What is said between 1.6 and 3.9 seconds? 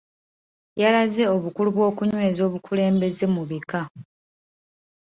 bw’okunyweza obukulembeze mu Bika.